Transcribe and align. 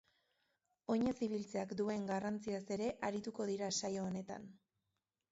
Oinez 0.93 1.13
ibiltzeak 1.25 1.73
duen 1.81 2.07
garrantziaz 2.11 2.61
ere 2.75 2.87
arituko 3.09 3.47
dira 3.51 3.69
saio 3.83 4.07
honetan. 4.07 4.49